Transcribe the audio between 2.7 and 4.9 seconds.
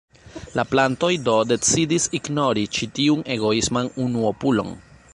ĉi tiun egoisman unuopulon.